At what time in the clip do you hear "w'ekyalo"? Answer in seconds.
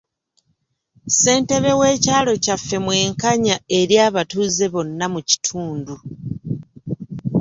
1.79-2.33